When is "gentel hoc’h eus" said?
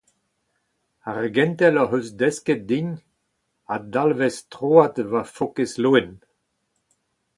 1.35-2.09